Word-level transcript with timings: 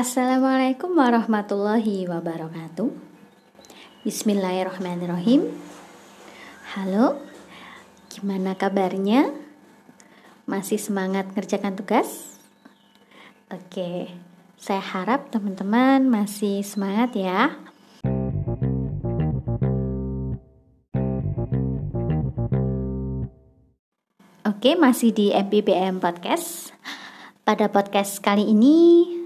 Assalamualaikum 0.00 0.96
warahmatullahi 0.96 2.08
wabarakatuh. 2.08 2.88
Bismillahirrahmanirrahim. 4.00 5.52
Halo, 6.72 7.20
gimana 8.08 8.56
kabarnya? 8.56 9.28
Masih 10.48 10.80
semangat 10.80 11.28
ngerjakan 11.36 11.76
tugas? 11.76 12.40
Oke, 13.52 14.08
saya 14.56 14.80
harap 14.80 15.28
teman-teman 15.28 16.08
masih 16.08 16.64
semangat 16.64 17.12
ya. 17.20 17.60
Oke, 24.48 24.80
masih 24.80 25.12
di 25.12 25.28
MPBM 25.36 26.00
Podcast. 26.00 26.72
Pada 27.44 27.68
podcast 27.68 28.16
kali 28.24 28.48
ini, 28.48 29.19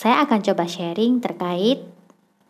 saya 0.00 0.24
akan 0.24 0.40
coba 0.40 0.64
sharing 0.64 1.20
terkait 1.20 1.84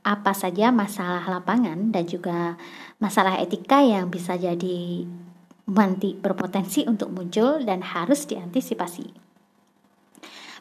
apa 0.06 0.30
saja 0.38 0.70
masalah 0.70 1.26
lapangan 1.26 1.90
dan 1.90 2.06
juga 2.06 2.54
masalah 3.02 3.42
etika 3.42 3.82
yang 3.82 4.06
bisa 4.06 4.38
jadi 4.38 5.02
nanti 5.66 6.14
berpotensi 6.14 6.86
untuk 6.86 7.10
muncul 7.10 7.58
dan 7.66 7.82
harus 7.82 8.22
diantisipasi. 8.30 9.10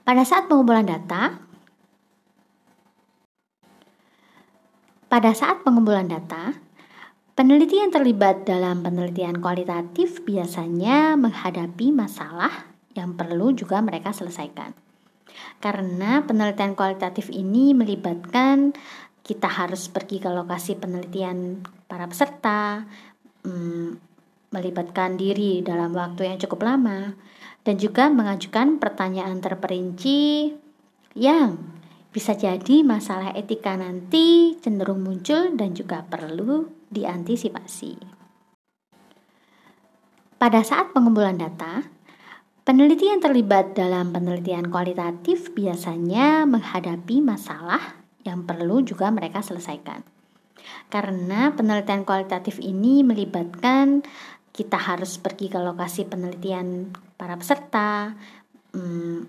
Pada 0.02 0.26
saat 0.26 0.50
pengumpulan 0.50 0.90
data, 0.90 1.38
pada 5.14 5.30
saat 5.38 5.62
pengumpulan 5.62 6.10
data, 6.10 6.58
Peneliti 7.40 7.80
yang 7.80 7.88
terlibat 7.88 8.44
dalam 8.44 8.84
penelitian 8.84 9.40
kualitatif 9.40 10.28
biasanya 10.28 11.16
menghadapi 11.16 11.88
masalah 11.96 12.52
yang 13.00 13.16
perlu 13.16 13.56
juga 13.56 13.80
mereka 13.80 14.12
selesaikan. 14.12 14.89
Karena 15.60 16.24
penelitian 16.24 16.76
kualitatif 16.76 17.28
ini 17.32 17.76
melibatkan 17.76 18.72
kita 19.20 19.46
harus 19.46 19.92
pergi 19.92 20.24
ke 20.24 20.32
lokasi 20.32 20.80
penelitian 20.80 21.62
para 21.86 22.08
peserta, 22.08 22.88
hmm, 23.44 24.00
melibatkan 24.50 25.20
diri 25.20 25.62
dalam 25.62 25.94
waktu 25.94 26.32
yang 26.32 26.42
cukup 26.42 26.66
lama, 26.66 27.14
dan 27.62 27.76
juga 27.78 28.10
mengajukan 28.10 28.82
pertanyaan 28.82 29.38
terperinci 29.44 30.56
yang 31.14 31.60
bisa 32.10 32.34
jadi 32.34 32.82
masalah 32.82 33.38
etika 33.38 33.78
nanti 33.78 34.58
cenderung 34.58 35.06
muncul 35.06 35.54
dan 35.54 35.78
juga 35.78 36.02
perlu 36.02 36.66
diantisipasi. 36.90 38.18
Pada 40.40 40.64
saat 40.66 40.96
pengumpulan 40.96 41.38
data, 41.38 41.86
peneliti 42.70 43.10
yang 43.10 43.18
terlibat 43.18 43.74
dalam 43.74 44.14
penelitian 44.14 44.70
kualitatif 44.70 45.58
biasanya 45.58 46.46
menghadapi 46.46 47.18
masalah 47.18 47.98
yang 48.22 48.46
perlu 48.46 48.86
juga 48.86 49.10
mereka 49.10 49.42
selesaikan. 49.42 50.06
Karena 50.86 51.50
penelitian 51.58 52.06
kualitatif 52.06 52.62
ini 52.62 53.02
melibatkan 53.02 54.06
kita 54.54 54.78
harus 54.78 55.18
pergi 55.18 55.50
ke 55.50 55.58
lokasi 55.58 56.06
penelitian 56.06 56.94
para 57.18 57.42
peserta, 57.42 58.14
hmm, 58.78 59.26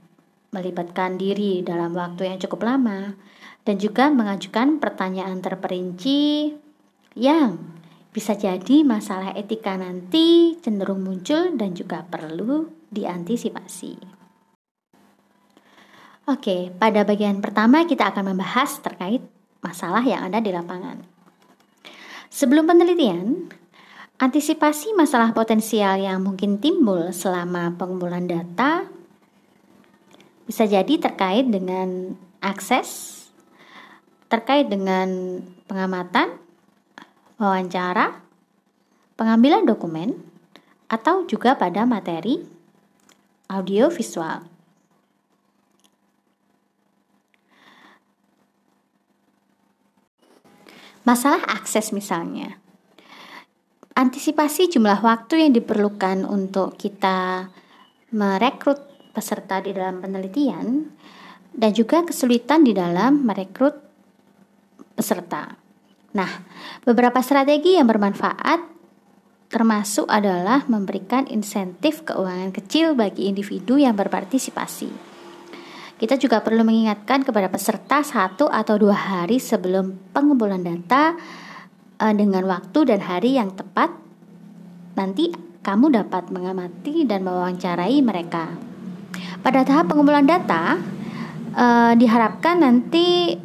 melibatkan 0.52 1.16
diri 1.16 1.64
dalam 1.64 1.96
waktu 1.96 2.28
yang 2.28 2.36
cukup 2.44 2.68
lama, 2.68 3.16
dan 3.64 3.80
juga 3.80 4.12
mengajukan 4.12 4.76
pertanyaan 4.76 5.40
terperinci 5.40 6.52
yang 7.16 7.56
bisa 8.12 8.36
jadi 8.36 8.84
masalah 8.84 9.32
etika 9.32 9.80
nanti 9.80 10.60
cenderung 10.60 11.00
muncul 11.00 11.56
dan 11.56 11.72
juga 11.72 12.04
perlu 12.04 12.79
diantisipasi. 12.90 14.20
Oke, 16.30 16.70
pada 16.78 17.02
bagian 17.02 17.42
pertama 17.42 17.82
kita 17.88 18.10
akan 18.14 18.34
membahas 18.34 18.78
terkait 18.78 19.24
masalah 19.64 20.04
yang 20.04 20.30
ada 20.30 20.38
di 20.38 20.54
lapangan. 20.54 21.02
Sebelum 22.30 22.70
penelitian, 22.70 23.50
antisipasi 24.22 24.94
masalah 24.94 25.34
potensial 25.34 25.98
yang 25.98 26.22
mungkin 26.22 26.62
timbul 26.62 27.10
selama 27.10 27.74
pengumpulan 27.74 28.30
data 28.30 28.86
bisa 30.46 30.66
jadi 30.70 31.02
terkait 31.02 31.50
dengan 31.50 32.14
akses, 32.38 33.26
terkait 34.30 34.70
dengan 34.70 35.40
pengamatan, 35.66 36.38
wawancara, 37.42 38.22
pengambilan 39.18 39.66
dokumen, 39.66 40.14
atau 40.86 41.26
juga 41.26 41.58
pada 41.58 41.82
materi 41.86 42.59
audio 43.50 43.90
visual. 43.90 44.46
Masalah 51.02 51.42
akses 51.50 51.90
misalnya. 51.90 52.62
Antisipasi 53.98 54.70
jumlah 54.70 55.02
waktu 55.02 55.42
yang 55.42 55.52
diperlukan 55.58 56.22
untuk 56.22 56.78
kita 56.78 57.50
merekrut 58.14 58.78
peserta 59.10 59.58
di 59.58 59.74
dalam 59.74 59.98
penelitian 59.98 60.86
dan 61.50 61.74
juga 61.74 62.06
kesulitan 62.06 62.62
di 62.62 62.70
dalam 62.70 63.26
merekrut 63.26 63.74
peserta. 64.94 65.58
Nah, 66.14 66.30
beberapa 66.86 67.18
strategi 67.18 67.74
yang 67.74 67.90
bermanfaat 67.90 68.79
termasuk 69.50 70.06
adalah 70.06 70.62
memberikan 70.70 71.26
insentif 71.26 72.06
keuangan 72.06 72.54
kecil 72.54 72.94
bagi 72.94 73.26
individu 73.26 73.76
yang 73.82 73.98
berpartisipasi. 73.98 75.10
Kita 76.00 76.16
juga 76.16 76.40
perlu 76.40 76.64
mengingatkan 76.64 77.26
kepada 77.26 77.52
peserta 77.52 78.00
satu 78.00 78.48
atau 78.48 78.80
dua 78.80 78.96
hari 78.96 79.36
sebelum 79.36 80.14
pengumpulan 80.16 80.64
data 80.64 81.18
eh, 82.00 82.14
dengan 82.16 82.46
waktu 82.48 82.94
dan 82.94 83.04
hari 83.04 83.36
yang 83.36 83.52
tepat. 83.52 83.92
Nanti 84.96 85.28
kamu 85.60 85.92
dapat 85.92 86.32
mengamati 86.32 87.04
dan 87.04 87.20
mewawancarai 87.26 88.00
mereka. 88.00 88.48
Pada 89.44 89.60
tahap 89.66 89.92
pengumpulan 89.92 90.24
data, 90.24 90.80
eh, 91.52 91.92
diharapkan 92.00 92.64
nanti 92.64 93.36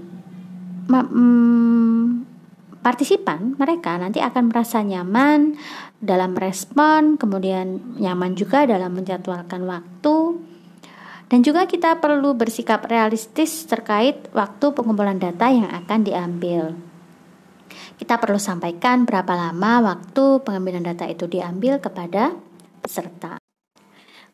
mm, 0.87 1.74
partisipan 2.85 3.57
mereka 3.57 3.97
nanti 3.97 4.21
akan 4.21 4.53
merasa 4.53 4.85
nyaman 4.85 5.57
dalam 5.97 6.37
respon, 6.37 7.17
kemudian 7.17 7.97
nyaman 7.97 8.37
juga 8.37 8.69
dalam 8.69 8.93
menjadwalkan 8.93 9.65
waktu. 9.65 10.37
Dan 11.25 11.41
juga 11.41 11.65
kita 11.65 11.97
perlu 11.97 12.37
bersikap 12.37 12.85
realistis 12.85 13.65
terkait 13.65 14.29
waktu 14.37 14.69
pengumpulan 14.77 15.17
data 15.17 15.49
yang 15.49 15.65
akan 15.65 16.05
diambil. 16.05 16.77
Kita 17.97 18.21
perlu 18.21 18.37
sampaikan 18.37 19.09
berapa 19.09 19.33
lama 19.33 19.81
waktu 19.81 20.45
pengambilan 20.45 20.85
data 20.85 21.09
itu 21.09 21.25
diambil 21.25 21.81
kepada 21.81 22.37
peserta. 22.85 23.41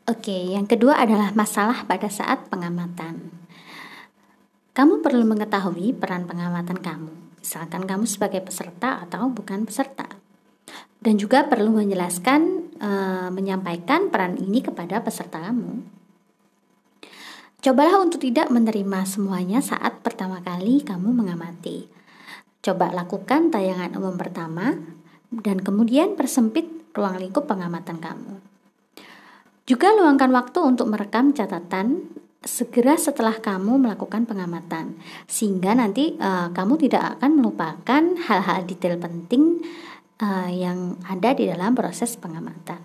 Oke, 0.04 0.52
yang 0.52 0.68
kedua 0.68 1.00
adalah 1.00 1.32
masalah 1.32 1.88
pada 1.88 2.12
saat 2.12 2.52
pengamatan. 2.52 3.32
Kamu 4.76 5.00
perlu 5.00 5.24
mengetahui 5.24 5.96
peran 5.96 6.28
pengamatan 6.28 6.76
kamu 6.76 7.21
misalkan 7.42 7.90
kamu 7.90 8.06
sebagai 8.06 8.46
peserta 8.46 9.02
atau 9.02 9.28
bukan 9.28 9.66
peserta. 9.66 10.06
Dan 11.02 11.18
juga 11.18 11.50
perlu 11.50 11.74
menjelaskan, 11.74 12.42
e, 12.78 12.90
menyampaikan 13.34 14.14
peran 14.14 14.38
ini 14.38 14.62
kepada 14.62 15.02
peserta 15.02 15.42
kamu. 15.42 15.82
Cobalah 17.62 18.02
untuk 18.02 18.22
tidak 18.22 18.54
menerima 18.54 19.06
semuanya 19.10 19.62
saat 19.66 20.02
pertama 20.06 20.42
kali 20.46 20.86
kamu 20.86 21.10
mengamati. 21.10 21.90
Coba 22.62 22.94
lakukan 22.94 23.50
tayangan 23.50 23.98
umum 23.98 24.18
pertama 24.18 24.78
dan 25.34 25.58
kemudian 25.62 26.14
persempit 26.14 26.70
ruang 26.94 27.18
lingkup 27.18 27.50
pengamatan 27.50 27.98
kamu. 27.98 28.38
Juga 29.66 29.94
luangkan 29.94 30.30
waktu 30.34 30.60
untuk 30.62 30.90
merekam 30.90 31.34
catatan 31.34 32.10
segera 32.42 32.98
setelah 32.98 33.38
kamu 33.38 33.86
melakukan 33.86 34.26
pengamatan 34.26 34.98
sehingga 35.30 35.78
nanti 35.78 36.18
uh, 36.18 36.50
kamu 36.50 36.90
tidak 36.90 37.18
akan 37.18 37.38
melupakan 37.38 38.04
hal-hal 38.18 38.66
detail 38.66 38.98
penting 38.98 39.62
uh, 40.18 40.50
yang 40.50 40.98
ada 41.06 41.38
di 41.38 41.46
dalam 41.46 41.78
proses 41.78 42.18
pengamatan. 42.18 42.82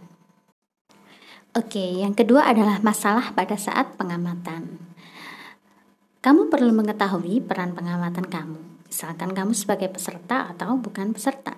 Oke, 1.56 1.80
yang 1.80 2.12
kedua 2.12 2.44
adalah 2.52 2.84
masalah 2.84 3.32
pada 3.32 3.56
saat 3.56 3.96
pengamatan. 3.96 4.76
Kamu 6.20 6.52
perlu 6.52 6.76
mengetahui 6.76 7.40
peran 7.40 7.72
pengamatan 7.72 8.28
kamu, 8.28 8.60
misalkan 8.92 9.32
kamu 9.32 9.56
sebagai 9.56 9.88
peserta 9.88 10.52
atau 10.52 10.76
bukan 10.76 11.16
peserta. 11.16 11.56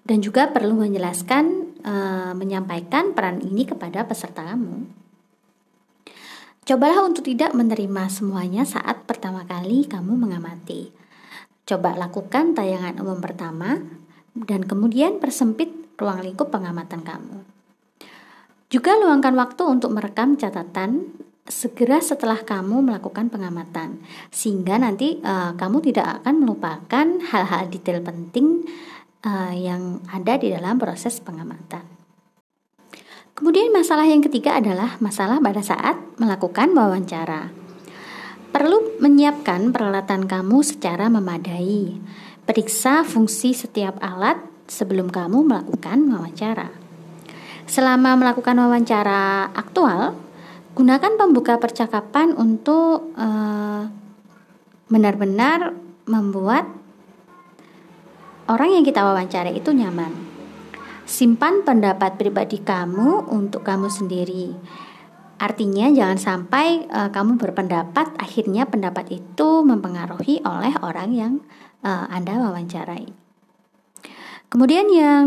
Dan 0.00 0.24
juga 0.24 0.48
perlu 0.48 0.80
menjelaskan, 0.80 1.44
uh, 1.84 2.32
menyampaikan 2.32 3.12
peran 3.12 3.44
ini 3.44 3.68
kepada 3.68 4.08
peserta 4.08 4.48
kamu 4.48 5.01
Cobalah 6.72 7.04
untuk 7.04 7.28
tidak 7.28 7.52
menerima 7.52 8.08
semuanya 8.08 8.64
saat 8.64 9.04
pertama 9.04 9.44
kali 9.44 9.84
kamu 9.84 10.16
mengamati. 10.16 10.88
Coba 11.68 11.92
lakukan 11.92 12.56
tayangan 12.56 12.96
umum 12.96 13.20
pertama 13.20 13.76
dan 14.32 14.64
kemudian 14.64 15.20
persempit 15.20 15.68
ruang 16.00 16.24
lingkup 16.24 16.48
pengamatan 16.48 17.04
kamu. 17.04 17.44
Juga 18.72 18.96
luangkan 18.96 19.36
waktu 19.36 19.62
untuk 19.68 19.92
merekam 19.92 20.40
catatan 20.40 21.12
segera 21.44 22.00
setelah 22.00 22.40
kamu 22.40 22.88
melakukan 22.88 23.28
pengamatan 23.28 24.00
sehingga 24.32 24.80
nanti 24.80 25.20
uh, 25.20 25.52
kamu 25.52 25.92
tidak 25.92 26.24
akan 26.24 26.40
melupakan 26.40 27.06
hal-hal 27.20 27.68
detail 27.68 28.00
penting 28.00 28.64
uh, 29.28 29.52
yang 29.52 30.00
ada 30.08 30.40
di 30.40 30.48
dalam 30.48 30.80
proses 30.80 31.20
pengamatan. 31.20 32.01
Kemudian 33.32 33.72
masalah 33.72 34.04
yang 34.04 34.20
ketiga 34.20 34.60
adalah 34.60 35.00
masalah 35.00 35.40
pada 35.40 35.64
saat 35.64 35.96
melakukan 36.20 36.76
wawancara. 36.76 37.48
Perlu 38.52 39.00
menyiapkan 39.00 39.72
peralatan 39.72 40.28
kamu 40.28 40.60
secara 40.60 41.08
memadai. 41.08 41.96
Periksa 42.44 43.00
fungsi 43.00 43.56
setiap 43.56 43.96
alat 44.04 44.36
sebelum 44.68 45.08
kamu 45.08 45.48
melakukan 45.48 46.04
wawancara. 46.12 46.68
Selama 47.64 48.18
melakukan 48.20 48.58
wawancara 48.60 49.48
aktual, 49.56 50.12
gunakan 50.76 51.12
pembuka 51.16 51.56
percakapan 51.56 52.36
untuk 52.36 53.16
benar 53.16 53.88
benar-benar 54.92 55.72
membuat 56.04 56.68
orang 58.44 58.76
yang 58.76 58.84
kita 58.84 59.00
wawancara 59.00 59.48
itu 59.48 59.72
nyaman. 59.72 60.31
Simpan 61.02 61.66
pendapat 61.66 62.14
pribadi 62.14 62.62
kamu 62.62 63.26
untuk 63.30 63.66
kamu 63.66 63.90
sendiri. 63.90 64.54
Artinya 65.42 65.90
jangan 65.90 66.18
sampai 66.22 66.86
uh, 66.86 67.10
kamu 67.10 67.34
berpendapat 67.34 68.14
akhirnya 68.14 68.62
pendapat 68.70 69.10
itu 69.10 69.66
mempengaruhi 69.66 70.38
oleh 70.46 70.70
orang 70.78 71.10
yang 71.10 71.32
uh, 71.82 72.06
Anda 72.06 72.38
wawancarai. 72.38 73.10
Kemudian 74.46 74.86
yang 74.94 75.26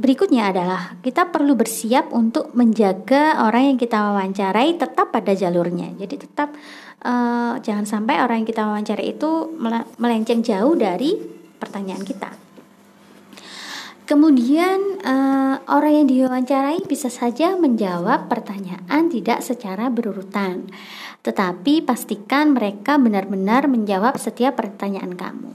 berikutnya 0.00 0.48
adalah 0.56 0.96
kita 1.04 1.28
perlu 1.28 1.52
bersiap 1.52 2.08
untuk 2.16 2.56
menjaga 2.56 3.44
orang 3.44 3.76
yang 3.76 3.78
kita 3.80 4.00
wawancarai 4.00 4.80
tetap 4.80 5.12
pada 5.12 5.36
jalurnya. 5.36 5.92
Jadi 6.00 6.24
tetap 6.24 6.56
uh, 7.04 7.60
jangan 7.60 7.84
sampai 7.84 8.24
orang 8.24 8.40
yang 8.40 8.48
kita 8.48 8.64
wawancarai 8.64 9.06
itu 9.12 9.52
melenceng 10.00 10.40
jauh 10.40 10.72
dari 10.72 11.12
pertanyaan 11.60 12.00
kita. 12.00 12.45
Kemudian 14.06 15.02
uh, 15.02 15.58
orang 15.66 16.02
yang 16.02 16.06
diwawancarai 16.06 16.86
bisa 16.86 17.10
saja 17.10 17.58
menjawab 17.58 18.30
pertanyaan 18.30 19.10
tidak 19.10 19.42
secara 19.42 19.90
berurutan, 19.90 20.70
tetapi 21.26 21.82
pastikan 21.82 22.54
mereka 22.54 23.02
benar-benar 23.02 23.66
menjawab 23.66 24.14
setiap 24.14 24.62
pertanyaan 24.62 25.18
kamu. 25.18 25.50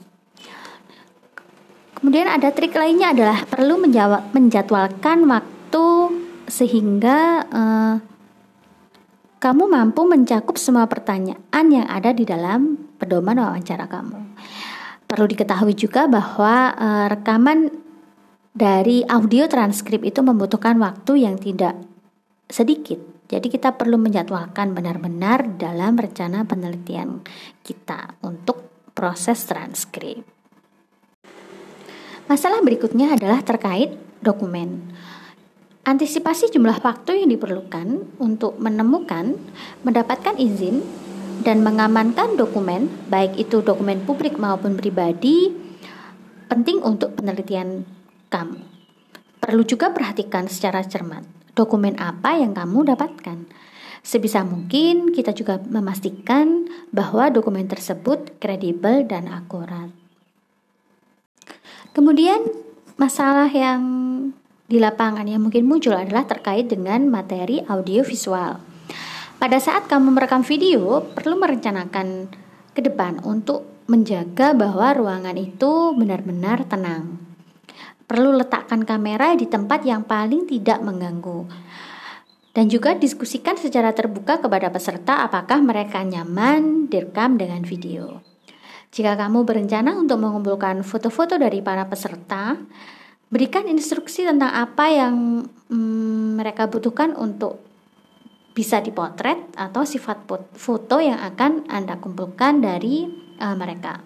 Kemudian 1.95 2.27
ada 2.27 2.51
trik 2.51 2.75
lainnya 2.75 3.15
adalah 3.15 3.47
perlu 3.47 3.79
menjawab 3.79 4.35
menjadwalkan 4.35 5.31
waktu 5.31 5.87
sehingga 6.51 7.47
uh, 7.47 7.95
kamu 9.39 9.63
mampu 9.71 10.03
mencakup 10.03 10.59
semua 10.59 10.91
pertanyaan 10.91 11.65
yang 11.71 11.87
ada 11.87 12.11
di 12.11 12.27
dalam 12.27 12.75
pedoman 12.99 13.39
wawancara 13.39 13.87
kamu. 13.87 14.19
Perlu 15.07 15.25
diketahui 15.31 15.71
juga 15.71 16.11
bahwa 16.11 16.75
uh, 16.75 17.05
rekaman 17.07 17.80
dari 18.51 19.07
audio 19.07 19.47
transkrip 19.47 20.03
itu 20.03 20.19
membutuhkan 20.19 20.75
waktu 20.79 21.23
yang 21.23 21.39
tidak 21.39 21.79
sedikit. 22.51 22.99
Jadi 23.31 23.47
kita 23.47 23.79
perlu 23.79 23.95
menjadwalkan 23.95 24.75
benar-benar 24.75 25.55
dalam 25.55 25.95
rencana 25.95 26.43
penelitian 26.43 27.23
kita 27.63 28.19
untuk 28.27 28.91
proses 28.91 29.47
transkrip. 29.47 30.27
Masalah 32.27 32.59
berikutnya 32.59 33.15
adalah 33.15 33.39
terkait 33.39 33.95
dokumen. 34.19 34.91
Antisipasi 35.87 36.51
jumlah 36.51 36.83
waktu 36.83 37.23
yang 37.23 37.31
diperlukan 37.31 38.19
untuk 38.19 38.59
menemukan, 38.59 39.39
mendapatkan 39.81 40.35
izin, 40.37 40.83
dan 41.41 41.65
mengamankan 41.65 42.37
dokumen, 42.37 42.85
baik 43.09 43.33
itu 43.41 43.65
dokumen 43.65 44.05
publik 44.05 44.37
maupun 44.37 44.77
pribadi, 44.77 45.49
penting 46.45 46.85
untuk 46.85 47.17
penelitian 47.17 47.81
kamu. 48.31 48.63
Perlu 49.43 49.67
juga 49.67 49.91
perhatikan 49.91 50.47
secara 50.47 50.81
cermat 50.87 51.41
dokumen 51.53 51.99
apa 51.99 52.39
yang 52.39 52.55
kamu 52.55 52.95
dapatkan. 52.95 53.47
Sebisa 54.01 54.41
mungkin 54.41 55.13
kita 55.13 55.35
juga 55.35 55.61
memastikan 55.61 56.65
bahwa 56.89 57.29
dokumen 57.29 57.69
tersebut 57.69 58.41
kredibel 58.41 59.05
dan 59.05 59.29
akurat. 59.29 59.93
Kemudian 61.93 62.41
masalah 62.97 63.51
yang 63.51 63.83
di 64.65 64.79
lapangan 64.79 65.27
yang 65.27 65.43
mungkin 65.43 65.67
muncul 65.67 65.93
adalah 65.93 66.25
terkait 66.25 66.71
dengan 66.71 67.05
materi 67.11 67.61
audio 67.67 68.01
visual. 68.01 68.57
Pada 69.37 69.57
saat 69.59 69.89
kamu 69.89 70.15
merekam 70.15 70.41
video, 70.45 71.01
perlu 71.11 71.37
merencanakan 71.37 72.29
ke 72.71 72.81
depan 72.81 73.19
untuk 73.25 73.85
menjaga 73.91 74.55
bahwa 74.55 74.95
ruangan 74.95 75.35
itu 75.35 75.91
benar-benar 75.97 76.63
tenang. 76.69 77.30
Perlu 78.11 78.35
letakkan 78.35 78.83
kamera 78.83 79.31
di 79.39 79.47
tempat 79.47 79.87
yang 79.87 80.03
paling 80.03 80.43
tidak 80.43 80.83
mengganggu. 80.83 81.47
Dan 82.51 82.67
juga 82.67 82.91
diskusikan 82.91 83.55
secara 83.55 83.95
terbuka 83.95 84.43
kepada 84.43 84.67
peserta 84.67 85.23
apakah 85.23 85.63
mereka 85.63 86.03
nyaman 86.03 86.91
direkam 86.91 87.39
dengan 87.39 87.63
video. 87.63 88.19
Jika 88.91 89.15
kamu 89.15 89.47
berencana 89.47 89.95
untuk 89.95 90.19
mengumpulkan 90.19 90.83
foto-foto 90.83 91.39
dari 91.39 91.63
para 91.63 91.87
peserta, 91.87 92.59
berikan 93.31 93.63
instruksi 93.71 94.27
tentang 94.27 94.59
apa 94.59 94.91
yang 94.91 95.47
hmm, 95.71 96.35
mereka 96.35 96.67
butuhkan 96.67 97.15
untuk 97.15 97.63
bisa 98.51 98.83
dipotret 98.83 99.39
atau 99.55 99.87
sifat 99.87 100.27
foto 100.59 100.99
yang 100.99 101.23
akan 101.23 101.71
Anda 101.71 101.95
kumpulkan 101.95 102.59
dari 102.59 103.07
uh, 103.39 103.55
mereka. 103.55 104.03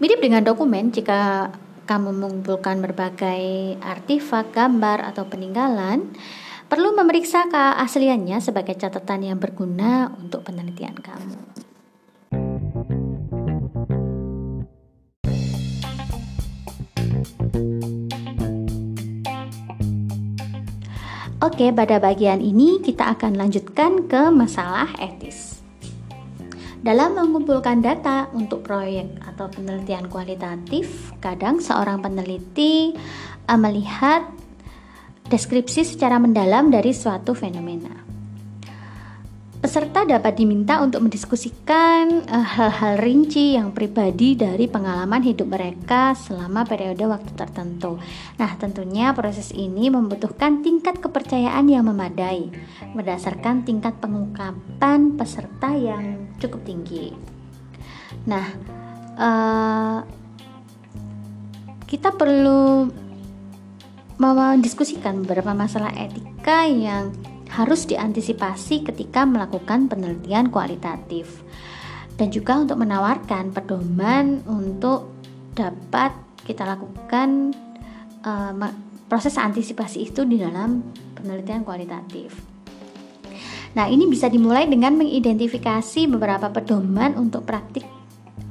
Mirip 0.00 0.24
dengan 0.24 0.40
dokumen, 0.40 0.88
jika 0.88 1.52
kamu 1.88 2.12
mengumpulkan 2.12 2.84
berbagai 2.84 3.80
artefak, 3.80 4.52
gambar, 4.52 5.08
atau 5.08 5.24
peninggalan, 5.24 6.12
perlu 6.68 6.92
memeriksa 6.92 7.48
keasliannya 7.48 8.44
sebagai 8.44 8.76
catatan 8.76 9.32
yang 9.32 9.40
berguna 9.40 10.12
untuk 10.20 10.44
penelitian 10.44 10.92
kamu. 11.00 11.40
Oke, 21.40 21.72
pada 21.72 21.96
bagian 21.96 22.44
ini 22.44 22.84
kita 22.84 23.16
akan 23.16 23.40
lanjutkan 23.40 24.04
ke 24.04 24.28
masalah 24.28 24.92
etis. 25.00 25.47
Dalam 26.88 27.20
mengumpulkan 27.20 27.84
data 27.84 28.32
untuk 28.32 28.64
proyek 28.64 29.20
atau 29.20 29.52
penelitian 29.52 30.08
kualitatif, 30.08 31.12
kadang 31.20 31.60
seorang 31.60 32.00
peneliti 32.00 32.96
uh, 33.44 33.60
melihat 33.60 34.24
deskripsi 35.28 35.84
secara 35.84 36.16
mendalam 36.16 36.72
dari 36.72 36.96
suatu 36.96 37.36
fenomena. 37.36 37.92
Peserta 39.60 40.08
dapat 40.08 40.32
diminta 40.40 40.80
untuk 40.80 41.04
mendiskusikan 41.04 42.24
eh, 42.24 42.46
hal-hal 42.56 42.94
rinci 42.96 43.58
yang 43.58 43.74
pribadi 43.74 44.38
dari 44.38 44.64
pengalaman 44.64 45.20
hidup 45.20 45.50
mereka 45.50 46.16
selama 46.16 46.64
periode 46.64 47.04
waktu 47.04 47.36
tertentu. 47.36 48.00
Nah, 48.40 48.54
tentunya 48.56 49.12
proses 49.12 49.52
ini 49.52 49.92
membutuhkan 49.92 50.64
tingkat 50.64 51.02
kepercayaan 51.04 51.68
yang 51.68 51.84
memadai 51.84 52.48
berdasarkan 52.96 53.66
tingkat 53.66 53.98
pengungkapan 54.00 55.18
peserta 55.18 55.74
yang 55.74 56.17
cukup 56.38 56.62
tinggi. 56.64 57.12
Nah, 58.24 58.46
uh, 59.18 59.98
kita 61.84 62.14
perlu 62.14 62.88
mendiskusikan 64.18 65.22
beberapa 65.22 65.54
masalah 65.54 65.94
etika 65.94 66.66
yang 66.66 67.14
harus 67.48 67.86
diantisipasi 67.86 68.84
ketika 68.84 69.24
melakukan 69.24 69.88
penelitian 69.88 70.52
kualitatif 70.52 71.40
dan 72.18 72.28
juga 72.34 72.58
untuk 72.58 72.82
menawarkan 72.82 73.54
pedoman 73.54 74.42
untuk 74.44 75.14
dapat 75.54 76.12
kita 76.44 76.66
lakukan 76.66 77.54
uh, 78.26 78.52
proses 79.06 79.38
antisipasi 79.38 80.10
itu 80.10 80.26
di 80.26 80.36
dalam 80.42 80.82
penelitian 81.16 81.64
kualitatif. 81.64 82.57
Nah, 83.78 83.86
ini 83.86 84.10
bisa 84.10 84.26
dimulai 84.26 84.66
dengan 84.66 84.98
mengidentifikasi 84.98 86.10
beberapa 86.10 86.50
pedoman 86.50 87.14
untuk 87.14 87.46
praktik 87.46 87.86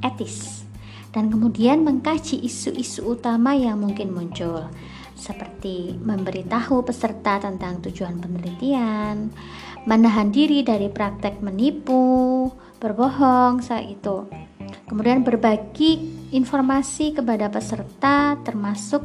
etis 0.00 0.64
dan 1.12 1.28
kemudian 1.28 1.84
mengkaji 1.84 2.40
isu-isu 2.48 3.12
utama 3.12 3.52
yang 3.52 3.76
mungkin 3.76 4.08
muncul 4.08 4.72
seperti 5.12 6.00
memberitahu 6.00 6.80
peserta 6.80 7.44
tentang 7.44 7.84
tujuan 7.84 8.16
penelitian, 8.24 9.28
menahan 9.84 10.32
diri 10.32 10.64
dari 10.64 10.88
praktek 10.88 11.44
menipu, 11.44 12.48
berbohong 12.80 13.60
saat 13.60 13.84
itu. 13.84 14.24
Kemudian 14.88 15.28
berbagi 15.28 16.24
informasi 16.32 17.18
kepada 17.18 17.52
peserta 17.52 18.40
termasuk 18.46 19.04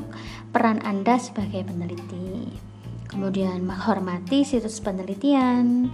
peran 0.55 0.79
Anda 0.87 1.19
sebagai 1.19 1.67
peneliti. 1.67 2.62
Kemudian 3.13 3.61
menghormati 3.61 4.41
situs 4.41 4.81
penelitian, 4.81 5.93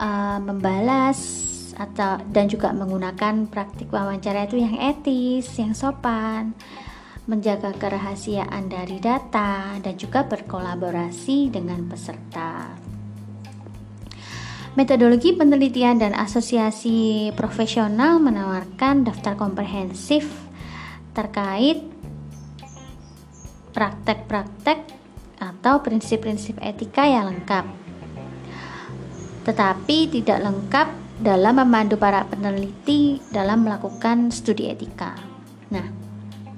uh, 0.00 0.40
membalas 0.40 1.52
atau 1.76 2.20
dan 2.32 2.48
juga 2.48 2.72
menggunakan 2.72 3.48
praktik 3.52 3.92
wawancara 3.92 4.48
itu 4.48 4.60
yang 4.60 4.80
etis, 4.80 5.48
yang 5.60 5.76
sopan, 5.76 6.56
menjaga 7.28 7.76
kerahasiaan 7.76 8.72
dari 8.72 8.96
data 8.98 9.76
dan 9.78 9.94
juga 10.00 10.24
berkolaborasi 10.24 11.52
dengan 11.52 11.84
peserta. 11.86 12.72
Metodologi 14.72 15.36
penelitian 15.36 16.00
dan 16.00 16.16
asosiasi 16.16 17.28
profesional 17.36 18.16
menawarkan 18.16 19.04
daftar 19.04 19.36
komprehensif 19.36 20.24
terkait 21.12 21.84
praktek-praktek 23.76 25.01
atau 25.62 25.78
prinsip-prinsip 25.78 26.58
etika 26.58 27.06
yang 27.06 27.30
lengkap. 27.30 27.62
Tetapi 29.46 30.10
tidak 30.10 30.42
lengkap 30.42 30.88
dalam 31.22 31.62
memandu 31.62 31.94
para 31.94 32.26
peneliti 32.26 33.22
dalam 33.30 33.62
melakukan 33.62 34.34
studi 34.34 34.74
etika. 34.74 35.14
Nah, 35.70 35.86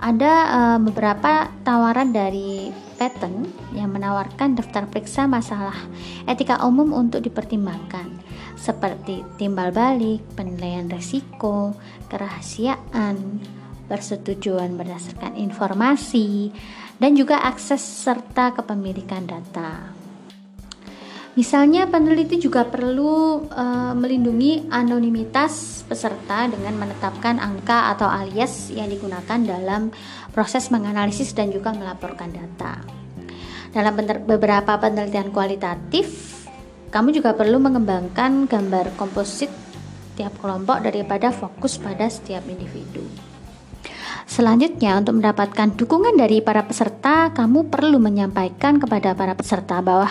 ada 0.00 0.32
uh, 0.49 0.78
beberapa 0.80 1.52
tawaran 1.68 2.16
dari 2.16 2.73
patent 2.96 3.44
yang 3.76 3.92
menawarkan 3.92 4.56
daftar 4.56 4.88
periksa 4.88 5.28
masalah 5.28 5.76
etika 6.25 6.64
umum 6.64 6.96
untuk 6.96 7.20
dipertimbangkan 7.28 8.08
seperti 8.56 9.20
timbal 9.37 9.68
balik, 9.68 10.25
penilaian 10.32 10.88
risiko, 10.88 11.76
kerahasiaan, 12.08 13.44
persetujuan 13.84 14.80
berdasarkan 14.80 15.37
informasi, 15.37 16.49
dan 16.98 17.18
juga 17.18 17.42
akses 17.42 17.80
serta 17.80 18.54
kepemilikan 18.54 19.26
data. 19.26 19.94
Misalnya, 21.34 21.90
peneliti 21.90 22.38
juga 22.38 22.62
perlu 22.62 23.42
e, 23.50 23.64
melindungi 23.98 24.70
anonimitas 24.70 25.82
peserta 25.82 26.46
dengan 26.46 26.78
menetapkan 26.78 27.42
angka 27.42 27.90
atau 27.90 28.06
alias 28.06 28.70
yang 28.70 28.86
digunakan 28.86 29.42
dalam 29.42 29.90
proses 30.30 30.70
menganalisis 30.70 31.34
dan 31.34 31.50
juga 31.50 31.74
melaporkan 31.74 32.30
data. 32.30 32.78
Dalam 33.74 33.98
beberapa 34.30 34.78
penelitian 34.78 35.34
kualitatif, 35.34 36.06
kamu 36.94 37.10
juga 37.10 37.34
perlu 37.34 37.58
mengembangkan 37.58 38.46
gambar 38.46 38.94
komposit 38.94 39.50
tiap 40.14 40.38
kelompok 40.38 40.86
daripada 40.86 41.34
fokus 41.34 41.82
pada 41.82 42.06
setiap 42.06 42.46
individu. 42.46 43.02
Selanjutnya, 44.25 44.99
untuk 44.99 45.21
mendapatkan 45.21 45.76
dukungan 45.76 46.16
dari 46.16 46.40
para 46.40 46.64
peserta, 46.64 47.31
kamu 47.37 47.69
perlu 47.69 48.00
menyampaikan 48.00 48.81
kepada 48.81 49.12
para 49.12 49.37
peserta 49.37 49.85
bahwa 49.85 50.09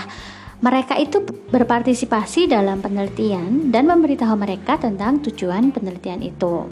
mereka 0.63 0.95
itu 0.95 1.19
berpartisipasi 1.25 2.47
dalam 2.47 2.79
penelitian 2.79 3.73
dan 3.73 3.83
memberitahu 3.89 4.37
mereka 4.39 4.79
tentang 4.79 5.19
tujuan 5.19 5.75
penelitian 5.75 6.23
itu. 6.23 6.71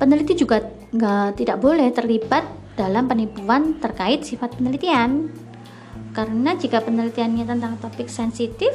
Peneliti 0.00 0.34
juga 0.34 0.64
nggak 0.90 1.38
tidak 1.38 1.62
boleh 1.62 1.88
terlibat 1.94 2.42
dalam 2.74 3.06
penipuan 3.06 3.78
terkait 3.78 4.26
sifat 4.26 4.58
penelitian, 4.58 5.30
karena 6.10 6.58
jika 6.58 6.82
penelitiannya 6.82 7.44
tentang 7.46 7.78
topik 7.78 8.10
sensitif 8.10 8.72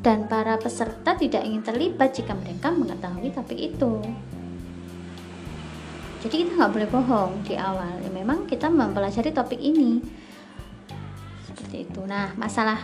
dan 0.00 0.24
para 0.24 0.56
peserta 0.56 1.12
tidak 1.18 1.44
ingin 1.44 1.60
terlibat 1.60 2.14
jika 2.16 2.32
mereka 2.32 2.72
mengetahui 2.72 3.30
topik 3.36 3.58
itu. 3.58 4.00
Jadi 6.24 6.34
kita 6.40 6.56
nggak 6.56 6.72
boleh 6.72 6.88
bohong 6.88 7.32
di 7.44 7.52
awal. 7.52 8.00
Ya, 8.00 8.08
memang 8.08 8.48
kita 8.48 8.72
mempelajari 8.72 9.28
topik 9.28 9.60
ini 9.60 10.00
seperti 11.44 11.84
itu. 11.84 12.00
Nah, 12.08 12.32
masalah 12.40 12.80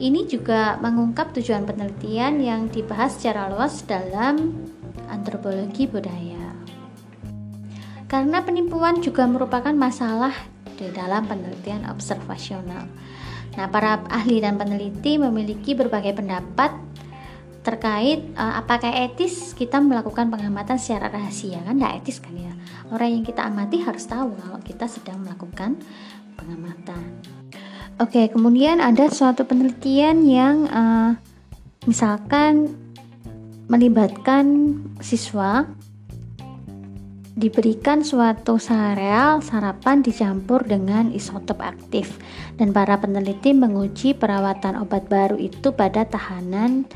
ini 0.00 0.24
juga 0.24 0.80
mengungkap 0.80 1.36
tujuan 1.36 1.68
penelitian 1.68 2.40
yang 2.40 2.60
dibahas 2.72 3.20
secara 3.20 3.52
luas 3.52 3.84
dalam 3.84 4.56
antropologi 5.12 5.84
budaya. 5.84 6.56
Karena 8.08 8.40
penipuan 8.40 9.04
juga 9.04 9.28
merupakan 9.28 9.76
masalah 9.76 10.32
di 10.80 10.88
dalam 10.88 11.28
penelitian 11.28 11.84
observasional. 11.92 12.88
Nah, 13.58 13.66
para 13.68 14.00
ahli 14.08 14.40
dan 14.40 14.56
peneliti 14.56 15.20
memiliki 15.20 15.76
berbagai 15.76 16.16
pendapat 16.16 16.72
terkait 17.62 18.22
uh, 18.38 18.58
apakah 18.60 18.90
etis 18.90 19.52
kita 19.52 19.82
melakukan 19.82 20.30
pengamatan 20.30 20.78
secara 20.78 21.10
rahasia? 21.10 21.60
Kan 21.62 21.78
tidak 21.78 22.04
etis 22.04 22.18
kan 22.22 22.34
ya? 22.34 22.52
Orang 22.88 23.20
yang 23.20 23.24
kita 23.26 23.44
amati 23.44 23.82
harus 23.84 24.06
tahu 24.08 24.32
kalau 24.38 24.60
kita 24.64 24.86
sedang 24.88 25.20
melakukan 25.20 25.76
pengamatan. 26.38 27.18
Oke, 27.98 28.30
kemudian 28.30 28.78
ada 28.78 29.10
suatu 29.10 29.42
penelitian 29.42 30.22
yang 30.22 30.70
uh, 30.70 31.18
misalkan 31.84 32.70
melibatkan 33.66 34.78
siswa 35.02 35.66
diberikan 37.38 38.02
suatu 38.02 38.58
sereal 38.58 39.38
sarapan 39.38 40.02
dicampur 40.02 40.66
dengan 40.66 41.14
isotop 41.14 41.62
aktif. 41.62 42.18
Dan 42.58 42.74
para 42.74 42.98
peneliti 42.98 43.54
menguji 43.54 44.18
perawatan 44.18 44.78
obat 44.82 45.06
baru 45.06 45.38
itu 45.38 45.70
pada 45.70 46.02
tahanan 46.02 46.86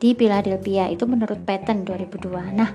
di 0.00 0.16
Philadelphia 0.16 0.88
itu 0.88 1.04
menurut 1.04 1.44
patent 1.44 1.84
2002. 1.84 2.56
Nah, 2.56 2.72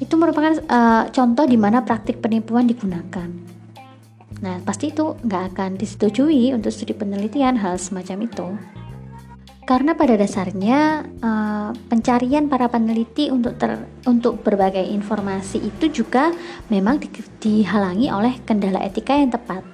itu 0.00 0.14
merupakan 0.16 0.56
uh, 0.66 1.04
contoh 1.12 1.44
di 1.44 1.60
mana 1.60 1.84
praktik 1.84 2.24
penipuan 2.24 2.64
digunakan. 2.64 3.28
Nah, 4.40 4.60
pasti 4.64 4.92
itu 4.92 5.16
nggak 5.20 5.44
akan 5.52 5.70
disetujui 5.76 6.52
untuk 6.56 6.72
studi 6.72 6.96
penelitian 6.96 7.60
hal 7.60 7.76
semacam 7.76 8.18
itu. 8.24 8.48
Karena 9.66 9.98
pada 9.98 10.14
dasarnya 10.14 11.02
uh, 11.26 11.74
pencarian 11.90 12.46
para 12.46 12.70
peneliti 12.70 13.34
untuk 13.34 13.58
ter, 13.58 13.82
untuk 14.06 14.38
berbagai 14.46 14.86
informasi 14.86 15.58
itu 15.58 15.90
juga 15.90 16.30
memang 16.70 17.02
di, 17.02 17.10
dihalangi 17.42 18.06
oleh 18.06 18.38
kendala 18.46 18.78
etika 18.86 19.18
yang 19.18 19.34
tepat. 19.34 19.66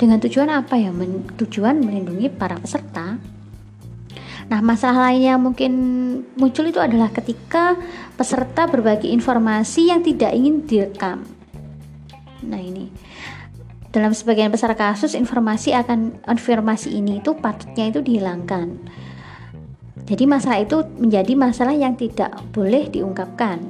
Dengan 0.00 0.16
tujuan 0.24 0.48
apa 0.48 0.80
ya? 0.80 0.88
Men, 0.96 1.28
tujuan 1.36 1.84
melindungi 1.84 2.32
para 2.32 2.56
peserta. 2.56 3.20
Nah, 4.44 4.60
masalah 4.60 5.08
lain 5.10 5.40
mungkin 5.40 5.72
muncul 6.36 6.68
itu 6.68 6.76
adalah 6.76 7.08
ketika 7.08 7.80
peserta 8.14 8.68
berbagi 8.68 9.10
informasi 9.16 9.88
yang 9.88 10.04
tidak 10.04 10.36
ingin 10.36 10.68
direkam. 10.68 11.24
Nah, 12.44 12.60
ini 12.60 12.92
dalam 13.94 14.10
sebagian 14.10 14.50
besar 14.50 14.74
kasus 14.74 15.14
informasi 15.14 15.70
akan 15.70 16.18
informasi 16.26 16.98
ini 16.98 17.22
itu 17.22 17.32
patutnya 17.38 17.94
itu 17.94 18.02
dihilangkan. 18.02 18.74
Jadi 20.04 20.24
masalah 20.28 20.60
itu 20.60 20.84
menjadi 21.00 21.32
masalah 21.32 21.72
yang 21.72 21.96
tidak 21.96 22.36
boleh 22.52 22.92
diungkapkan 22.92 23.62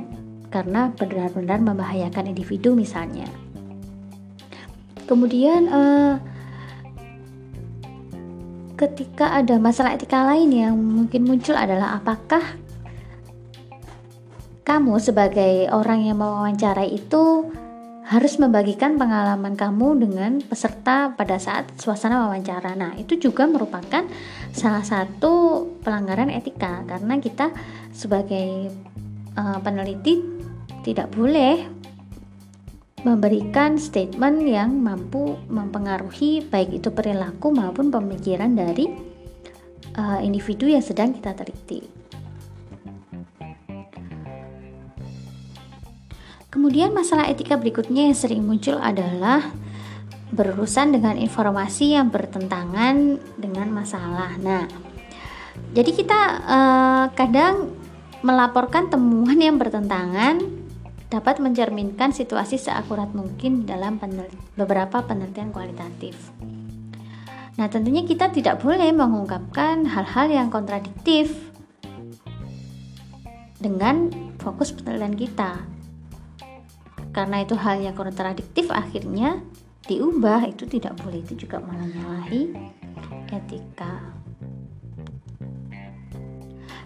karena 0.51 0.91
benar-benar 0.97 1.63
membahayakan 1.63 2.35
individu 2.35 2.75
misalnya. 2.75 3.29
Kemudian 5.05 5.69
uh, 5.69 6.17
ketika 8.85 9.33
ada 9.33 9.57
masalah 9.57 9.97
etika 9.97 10.29
lain 10.29 10.53
yang 10.53 10.77
mungkin 10.77 11.25
muncul 11.25 11.57
adalah 11.57 11.97
apakah 11.97 12.61
kamu 14.65 15.01
sebagai 15.01 15.73
orang 15.73 16.05
yang 16.05 16.21
mewawancarai 16.21 16.93
itu 16.93 17.49
harus 18.05 18.37
membagikan 18.37 19.01
pengalaman 19.01 19.57
kamu 19.57 20.05
dengan 20.05 20.45
peserta 20.45 21.17
pada 21.17 21.41
saat 21.41 21.73
suasana 21.81 22.29
wawancara. 22.29 22.77
Nah, 22.77 22.93
itu 23.01 23.17
juga 23.17 23.49
merupakan 23.49 24.05
salah 24.53 24.85
satu 24.85 25.65
pelanggaran 25.81 26.29
etika 26.29 26.85
karena 26.85 27.17
kita 27.17 27.49
sebagai 27.97 28.69
uh, 29.41 29.57
peneliti 29.65 30.21
tidak 30.85 31.09
boleh 31.17 31.65
memberikan 33.05 33.77
statement 33.77 34.49
yang 34.49 34.81
mampu 34.81 35.37
mempengaruhi 35.53 36.41
baik 36.49 36.81
itu 36.81 36.89
perilaku 36.89 37.53
maupun 37.53 37.93
pemikiran 37.93 38.57
dari 38.57 38.89
uh, 40.01 40.19
individu 40.25 40.67
yang 40.67 40.81
sedang 40.81 41.13
kita 41.13 41.37
teliti. 41.37 41.85
Kemudian 46.49 46.95
masalah 46.95 47.27
etika 47.29 47.59
berikutnya 47.59 48.09
yang 48.09 48.17
sering 48.17 48.47
muncul 48.47 48.79
adalah 48.79 49.53
berurusan 50.31 50.95
dengan 50.95 51.19
informasi 51.19 51.99
yang 51.99 52.15
bertentangan 52.15 53.19
dengan 53.35 53.75
masalah. 53.75 54.39
Nah, 54.39 54.63
jadi 55.75 55.91
kita 55.91 56.21
eh, 56.47 57.05
kadang 57.19 57.75
melaporkan 58.23 58.87
temuan 58.87 59.35
yang 59.35 59.59
bertentangan 59.59 60.39
dapat 61.13 61.41
mencerminkan 61.41 62.11
situasi 62.11 62.57
seakurat 62.57 63.11
mungkin 63.13 63.69
dalam 63.69 64.01
penel 64.01 64.29
beberapa 64.57 65.05
penelitian 65.05 65.53
kualitatif. 65.53 66.17
Nah, 67.55 67.71
tentunya 67.71 68.03
kita 68.03 68.35
tidak 68.35 68.59
boleh 68.61 68.91
mengungkapkan 68.91 69.87
hal-hal 69.87 70.27
yang 70.27 70.49
kontradiktif 70.51 71.31
dengan 73.63 74.11
fokus 74.43 74.75
penelitian 74.75 75.15
kita 75.15 75.75
karena 77.15 77.47
itu 77.47 77.55
hal 77.55 77.79
yang 77.79 77.95
kontradiktif 77.95 78.75
akhirnya 78.75 79.39
diubah 79.87 80.51
itu 80.51 80.67
tidak 80.67 80.99
boleh 80.99 81.23
itu 81.23 81.47
juga 81.47 81.63
menyalahi 81.63 82.51
etika. 83.31 84.11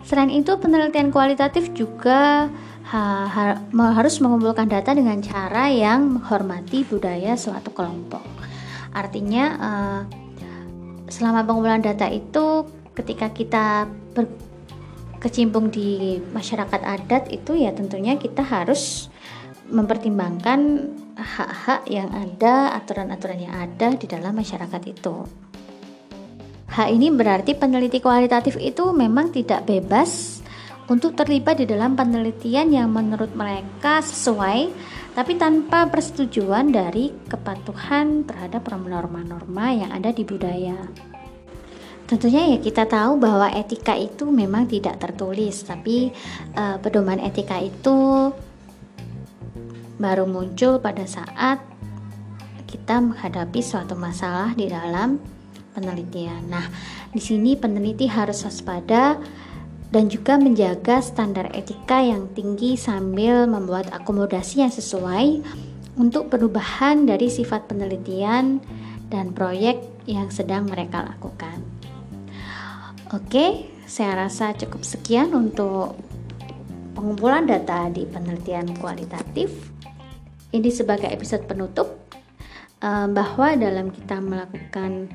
Selain 0.04 0.32
itu, 0.32 0.52
penelitian 0.56 1.12
kualitatif 1.12 1.72
juga 1.76 2.48
ha, 2.88 3.28
ha, 3.28 3.44
harus 3.92 4.20
mengumpulkan 4.24 4.68
data 4.68 4.96
dengan 4.96 5.20
cara 5.20 5.68
yang 5.68 6.18
menghormati 6.18 6.88
budaya 6.88 7.36
suatu 7.36 7.72
kelompok. 7.76 8.24
Artinya, 8.96 9.44
uh, 9.60 10.00
selama 11.12 11.44
pengumpulan 11.44 11.84
data 11.84 12.08
itu, 12.08 12.64
ketika 12.96 13.28
kita 13.30 13.86
berkecimpung 14.16 15.68
di 15.68 16.18
masyarakat 16.32 16.80
adat 16.82 17.30
itu 17.30 17.54
ya 17.54 17.70
tentunya 17.70 18.18
kita 18.18 18.42
harus 18.42 19.12
mempertimbangkan 19.68 20.90
hak-hak 21.14 21.84
yang 21.92 22.08
ada, 22.08 22.72
aturan-aturan 22.80 23.38
yang 23.44 23.54
ada 23.54 23.92
di 23.92 24.06
dalam 24.08 24.32
masyarakat 24.32 24.82
itu. 24.88 25.28
Hal 26.72 26.94
ini 26.94 27.12
berarti 27.12 27.52
peneliti 27.52 28.00
kualitatif 28.00 28.56
itu 28.56 28.92
memang 28.96 29.34
tidak 29.34 29.68
bebas 29.68 30.37
untuk 30.88 31.12
terlibat 31.14 31.60
di 31.60 31.68
dalam 31.68 31.92
penelitian 31.94 32.72
yang 32.72 32.88
menurut 32.88 33.32
mereka 33.36 34.00
sesuai 34.00 34.72
tapi 35.12 35.34
tanpa 35.34 35.84
persetujuan 35.90 36.70
dari 36.72 37.10
kepatuhan 37.26 38.24
terhadap 38.24 38.70
norma-norma 38.70 39.74
yang 39.74 39.90
ada 39.90 40.14
di 40.14 40.22
budaya. 40.22 40.78
Tentunya 42.08 42.56
ya 42.56 42.58
kita 42.62 42.88
tahu 42.88 43.20
bahwa 43.20 43.52
etika 43.52 43.92
itu 43.92 44.24
memang 44.30 44.64
tidak 44.64 44.96
tertulis, 44.96 45.60
tapi 45.66 46.08
uh, 46.56 46.80
pedoman 46.80 47.20
etika 47.20 47.60
itu 47.60 48.32
baru 50.00 50.24
muncul 50.24 50.80
pada 50.80 51.04
saat 51.04 51.60
kita 52.64 53.02
menghadapi 53.02 53.60
suatu 53.60 53.92
masalah 53.92 54.56
di 54.56 54.72
dalam 54.72 55.20
penelitian. 55.76 56.48
Nah, 56.48 56.64
di 57.12 57.20
sini 57.20 57.60
peneliti 57.60 58.08
harus 58.08 58.40
waspada 58.46 59.20
dan 59.88 60.12
juga 60.12 60.36
menjaga 60.36 61.00
standar 61.00 61.48
etika 61.56 62.04
yang 62.04 62.28
tinggi 62.36 62.76
sambil 62.76 63.48
membuat 63.48 63.88
akomodasi 63.92 64.60
yang 64.60 64.72
sesuai 64.72 65.40
untuk 65.96 66.28
perubahan 66.28 67.08
dari 67.08 67.32
sifat 67.32 67.66
penelitian 67.66 68.60
dan 69.08 69.32
proyek 69.32 69.80
yang 70.04 70.28
sedang 70.28 70.68
mereka 70.68 71.02
lakukan. 71.04 71.64
Oke, 73.16 73.64
saya 73.88 74.28
rasa 74.28 74.52
cukup 74.52 74.84
sekian 74.84 75.32
untuk 75.32 75.96
pengumpulan 76.92 77.48
data 77.48 77.88
di 77.88 78.04
penelitian 78.04 78.76
kualitatif. 78.76 79.48
Ini 80.52 80.68
sebagai 80.68 81.08
episode 81.08 81.48
penutup 81.48 81.88
eh, 82.84 83.08
bahwa 83.08 83.56
dalam 83.56 83.88
kita 83.88 84.20
melakukan 84.20 85.08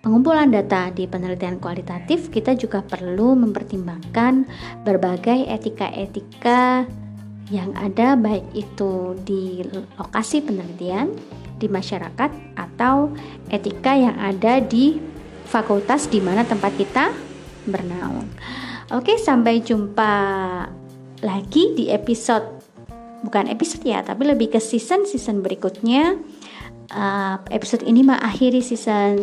pengumpulan 0.00 0.48
data 0.48 0.88
di 0.92 1.04
penelitian 1.04 1.60
kualitatif, 1.60 2.32
kita 2.32 2.56
juga 2.56 2.80
perlu 2.80 3.36
mempertimbangkan 3.36 4.48
berbagai 4.84 5.44
etika-etika 5.48 6.88
yang 7.52 7.74
ada, 7.76 8.14
baik 8.16 8.46
itu 8.54 9.18
di 9.26 9.66
lokasi 9.98 10.40
penelitian, 10.40 11.12
di 11.60 11.66
masyarakat, 11.66 12.30
atau 12.56 13.12
etika 13.50 13.92
yang 13.92 14.16
ada 14.16 14.62
di 14.62 14.96
fakultas 15.50 16.06
di 16.06 16.22
mana 16.22 16.46
tempat 16.46 16.72
kita 16.78 17.10
bernaung. 17.66 18.30
Oke, 18.94 19.18
sampai 19.18 19.60
jumpa 19.60 20.12
lagi 21.20 21.74
di 21.74 21.90
episode, 21.90 22.64
bukan 23.26 23.50
episode 23.50 23.84
ya, 23.84 24.00
tapi 24.00 24.30
lebih 24.30 24.54
ke 24.54 24.62
season-season 24.62 25.44
berikutnya. 25.44 26.16
Uh, 26.90 27.38
episode 27.54 27.86
ini 27.86 28.02
mengakhiri 28.02 28.58
season 28.58 29.22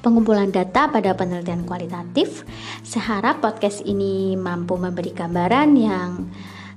pengumpulan 0.00 0.50
data 0.50 0.88
pada 0.88 1.14
penelitian 1.14 1.66
kualitatif. 1.66 2.46
Saya 2.86 3.18
harap 3.18 3.42
podcast 3.42 3.82
ini 3.82 4.38
mampu 4.38 4.78
memberi 4.78 5.10
gambaran 5.10 5.68
yang 5.78 6.10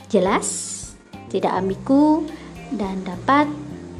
jelas, 0.10 0.48
tidak 1.30 1.54
ambigu, 1.56 2.26
dan 2.74 3.04
dapat 3.04 3.48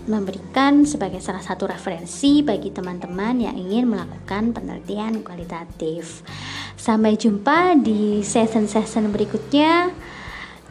memberikan 0.10 0.82
sebagai 0.82 1.22
salah 1.22 1.46
satu 1.46 1.70
referensi 1.70 2.42
bagi 2.42 2.74
teman-teman 2.74 3.38
yang 3.38 3.54
ingin 3.54 3.86
melakukan 3.86 4.50
penelitian 4.50 5.22
kualitatif. 5.22 6.26
Sampai 6.74 7.14
jumpa 7.16 7.78
di 7.78 8.26
season-season 8.26 9.14
berikutnya. 9.14 9.94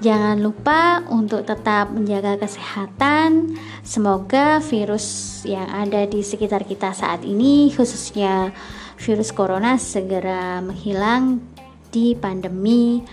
Jangan 0.00 0.40
lupa 0.40 1.04
untuk 1.12 1.44
tetap 1.44 1.92
menjaga 1.92 2.40
kesehatan. 2.40 3.52
Semoga 3.84 4.56
virus 4.64 5.40
yang 5.44 5.68
ada 5.68 6.08
di 6.08 6.24
sekitar 6.24 6.64
kita 6.64 6.96
saat 6.96 7.20
ini, 7.20 7.68
khususnya 7.68 8.48
virus 8.96 9.28
corona, 9.28 9.76
segera 9.76 10.64
menghilang 10.64 11.44
di 11.92 12.16
pandemi 12.16 13.04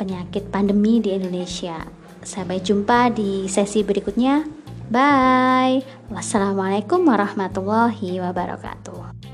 penyakit 0.00 0.48
pandemi 0.48 1.04
di 1.04 1.12
Indonesia. 1.12 1.76
Sampai 2.24 2.64
jumpa 2.64 3.12
di 3.12 3.44
sesi 3.44 3.84
berikutnya. 3.84 4.48
Bye. 4.88 5.84
Wassalamualaikum 6.08 7.04
warahmatullahi 7.04 8.20
wabarakatuh. 8.24 9.33